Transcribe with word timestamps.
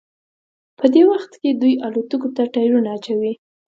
په 0.77 0.85
دې 0.93 1.03
وخت 1.11 1.31
کې 1.41 1.49
دوی 1.61 1.73
الوتکو 1.85 2.29
ته 2.35 2.43
ټیرونه 2.53 2.89
اچوي 2.97 3.33